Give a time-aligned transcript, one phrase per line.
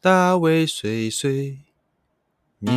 [0.00, 1.58] 大卫碎碎
[2.60, 2.72] 念。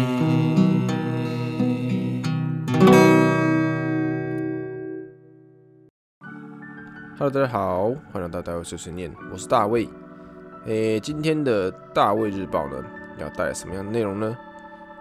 [7.20, 9.88] Hello，大家好，欢迎来到大卫碎碎念，我是大卫。
[10.66, 12.84] 诶，今天的大卫日报呢，
[13.20, 14.36] 要带来什么样的内容呢？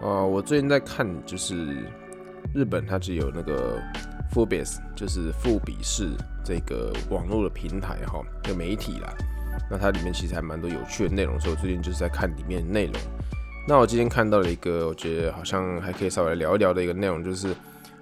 [0.02, 1.74] 啊，我最近在看，就是
[2.54, 3.82] 日本它只有那个
[4.30, 6.10] f u b i s 就是富比士
[6.44, 9.10] 这个网络的平台哈，的媒体啦。
[9.70, 12.94] 那它里面其实还蛮多有趣的内容，所以我最近就是在看里面的内容。
[13.68, 17.54] 那我今天看到了一个，我觉得好像还可以稍微聊一聊的一个内容，就是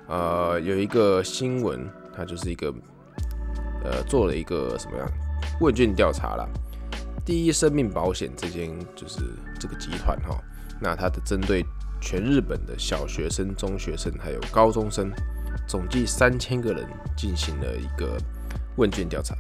[0.06, 2.72] 呃，有一个新闻，它就是一个
[3.84, 5.06] 呃做了一个什么样
[5.60, 6.48] 问卷调查啦。
[7.26, 9.20] 第一生命保险这间就是
[9.60, 10.40] 这个集团哈，
[10.80, 11.62] 那它的针对
[12.00, 15.10] 全日本的小学生、中学生还有高中生，
[15.66, 18.16] 总计三千个人进行了一个
[18.76, 19.36] 问卷调查。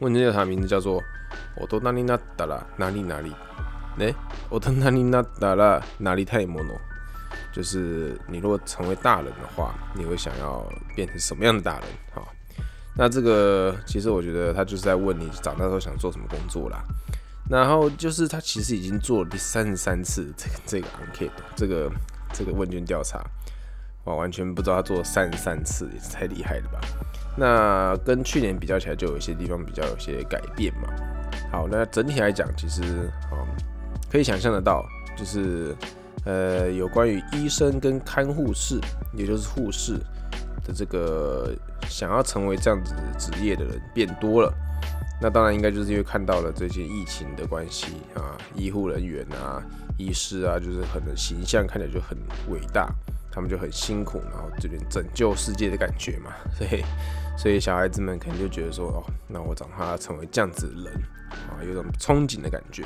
[0.00, 1.02] 问卷调查名字叫做
[1.60, 3.30] “我都哪里哪达了哪里哪里”，
[3.98, 4.12] 呢，
[4.48, 6.78] 我都哪里哪达了哪里太莫诺，
[7.52, 11.88] 就是你如果成为大人的话，你会想要变成什么样的大人？
[12.14, 12.22] 哈，
[12.96, 16.82] 那这个其实我觉得他就是在问你长大之后想做什么工作啦。
[17.50, 21.90] 然后就是他其实已经做了第三十三次这个这个 enquete 这个
[22.32, 23.24] 这个问卷调查，
[24.04, 26.78] 哇，完全不知道他做了三十三次，也是太厉害了吧？
[27.38, 30.88] 那跟去年比较起来，就有一些地方比较有些改变嘛。
[31.50, 32.82] 好，那整体来讲，其实
[33.30, 33.46] 啊，
[34.10, 34.84] 可以想象得到，
[35.16, 35.74] 就是
[36.24, 38.80] 呃，有关于医生跟看护士，
[39.14, 39.94] 也就是护士
[40.64, 41.54] 的这个
[41.88, 44.52] 想要成为这样子职业的人变多了。
[45.20, 49.62] 那当然应该就是因为看到了这些疫情的关系啊，医护人员啊、
[49.96, 52.16] 医师啊，就是可能形象看起来就很
[52.50, 52.88] 伟大。
[53.38, 56.82] 他们就很辛苦，然后这边拯救世界的感觉嘛， 所以，
[57.38, 60.92] 所以小孩子们肯定就觉得说，哦，那我长大要成为这样子的人
[61.48, 62.82] 啊，有种憧憬的感觉。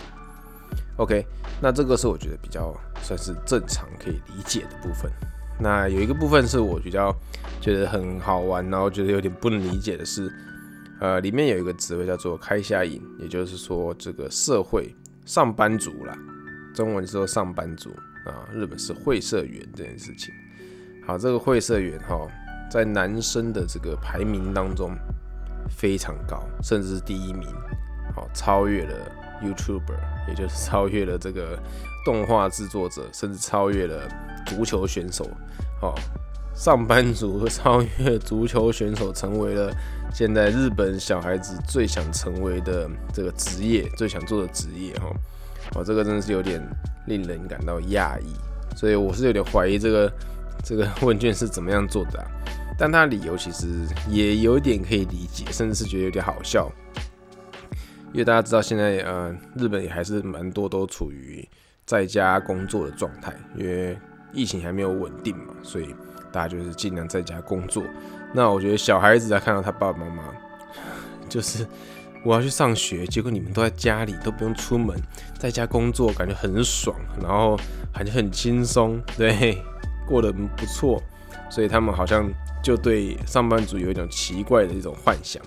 [0.98, 1.24] OK，
[1.58, 5.10] 那这个是我觉得比较算是正常可以理解的部分。
[5.58, 7.10] 那有一个部分是我比较
[7.58, 10.30] 觉得很好玩，然后觉得有点不能理解的是，
[11.00, 16.14] 呃，里面有一个职位叫做开下瘾，也就是说这个社会上班族啦，
[16.74, 17.90] 中文说上班族
[18.26, 20.32] 啊，日本是会社员这件事情。
[21.06, 22.28] 好，这个会社员哈，
[22.70, 24.96] 在男生的这个排名当中
[25.68, 27.48] 非常高，甚至是第一名，
[28.14, 29.10] 好，超越了
[29.42, 31.58] YouTuber，也就是超越了这个
[32.04, 34.08] 动画制作者，甚至超越了
[34.46, 35.28] 足球选手，
[35.80, 35.94] 好，
[36.54, 39.74] 上班族 超越足球选手，成为了
[40.14, 45.12] 现在日本小孩子最想成为的这个职业，最想做的职业哈，
[45.74, 46.60] 哦，这个真的是有点
[47.06, 48.34] 令人感到讶异，
[48.76, 50.12] 所以我是有点怀疑这个。
[50.64, 52.20] 这个 问卷是怎么样做的？
[52.20, 52.26] 啊？
[52.78, 56.70] 但他的理由其实也有点可以理解，甚至是觉得有点好笑。
[58.12, 61.44] 因为大家知道现在呃，日本也还是蛮多都处于
[61.84, 63.98] 在家工作的状态，因为
[64.32, 65.92] 疫情还没有稳定嘛，所以
[66.30, 67.82] 大家就是尽量在家工作。
[68.32, 70.22] 那我觉得小孩子在看到他爸爸妈妈，
[71.28, 71.66] 就是
[72.24, 74.96] 我要去上学，结果你们都在家里，都不用出门，
[75.38, 77.58] 在家工作，感觉很爽，然后
[77.92, 79.62] 感觉很轻松，对。
[80.04, 81.00] 过得不错，
[81.48, 82.28] 所以他们好像
[82.62, 85.40] 就对上班族有一种奇怪的一种幻想，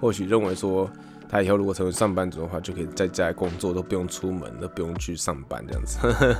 [0.00, 0.88] 或许认为说
[1.28, 6.36] 他以后如果成为上班族的话，就可以在家工作，都不用出门，都不用去上班这样子。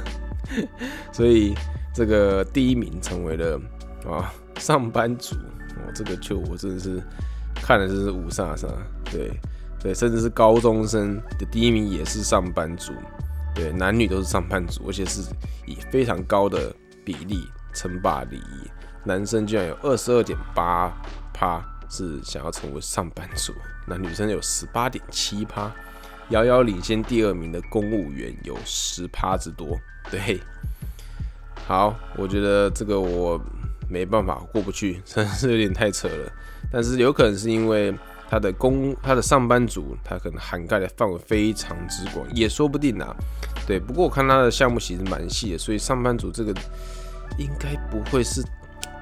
[1.12, 1.52] 所以
[1.92, 3.60] 这个第一名成为了
[4.08, 7.02] 啊上班族，哦，这个就我真的是
[7.56, 8.68] 看的就是五煞煞，
[9.10, 9.32] 对
[9.80, 12.92] 对，甚至是高中生的第一名也是上班族，
[13.54, 15.22] 对，男女都是上班族，而且是
[15.66, 16.72] 以非常高的。
[17.02, 18.70] 比例称霸第一，
[19.04, 20.92] 男生居然有二十二点八
[21.32, 23.52] 趴是想要成为上班族，
[23.86, 25.72] 那女生有十八点七趴，
[26.28, 29.76] 遥遥领先第二名的公务员有十趴之多。
[30.10, 30.38] 对，
[31.66, 33.40] 好，我觉得这个我
[33.88, 36.32] 没办法过不去，真是有点太扯了。
[36.70, 37.92] 但是有可能是因为
[38.30, 43.14] 他的工他的上班族，他可能涵盖的范围非常之广，也说不定啊。
[43.66, 46.54] 对，不过我看他的项目其实蛮细的，所以上班族这个
[47.38, 48.40] 应该不会是，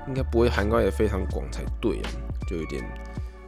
[0.06, 2.08] 应该不会涵盖的非常广才对啊，
[2.48, 2.82] 就有点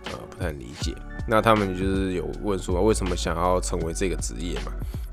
[0.05, 0.95] 呃不太理解。
[1.27, 4.73] 那他们就是有问说为什么想要成为这个职业嘛？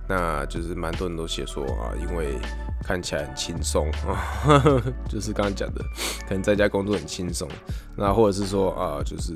[0.10, 2.38] 那就是蛮多人都写说啊，因为
[2.82, 4.54] 看起来很轻松啊，
[5.10, 5.84] 就是刚刚讲的，
[6.28, 7.48] 可能在家工作很轻松。
[7.96, 9.34] 那或者是说啊，就是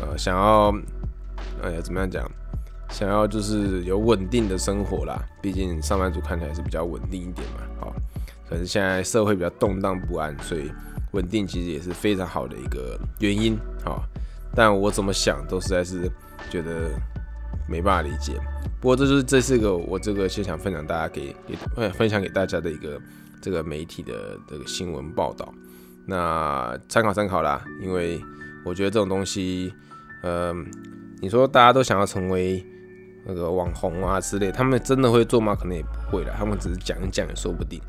[0.00, 0.70] 呃想要，
[1.62, 2.24] 哎呀怎么样讲？
[2.90, 7.60] 想要就是有稳定的生活啦，毕竟上班族看起来是比较稳定一点嘛。
[7.80, 7.94] 好，
[8.48, 10.70] 可是现在社会比较动荡不安，所以
[11.12, 13.58] 稳定其实也是非常好的一个原因。
[13.84, 14.04] 好，
[14.54, 16.08] 但我怎么想都实在是
[16.50, 16.90] 觉得
[17.68, 18.34] 没办法理解。
[18.80, 23.00] 不过这就是这是个我这个先想分享大家给给分享给大家的一个
[23.40, 25.52] 这个媒体的这个新闻报道，
[26.06, 27.64] 那参考参考啦。
[27.82, 28.20] 因为
[28.64, 29.72] 我觉得这种东西，
[30.22, 30.66] 嗯，
[31.20, 32.64] 你说大家都想要成为
[33.26, 35.54] 那个网红啊之类，他们真的会做吗？
[35.54, 37.80] 可能也不会了，他们只是讲一讲也说不定。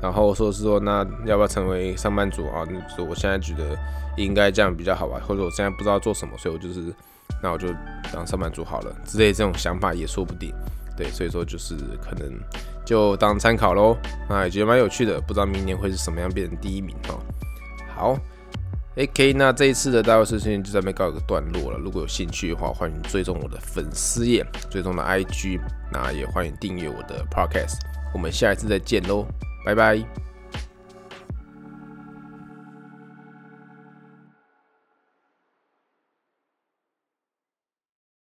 [0.00, 2.64] 然后说是说，那要不要成为上班族啊？
[2.94, 3.76] 说我现在觉得
[4.16, 6.94] 应该这样比较好吧，或者我现在不知道做什么，所以我就是，
[7.42, 7.66] 那我就
[8.12, 10.54] 当上班族好了之类这种想法也说不定。
[10.96, 12.32] 对，所以说就是可能
[12.84, 13.96] 就当参考喽。
[14.28, 17.18] 那也觉得蛮有趣的，不知道明年会是什么样变成第一名哦。
[17.94, 18.18] 好
[18.98, 21.78] ，OK，那这一次的大卫事情就在这边告一个段落了。
[21.78, 25.60] 如果有兴趣的话，欢迎追踪我的粉丝页，追踪的 IG，
[25.92, 27.78] 那也欢迎订阅我的 Podcast。
[28.12, 29.26] 我们下一次再见喽。
[29.64, 30.27] 拜拜。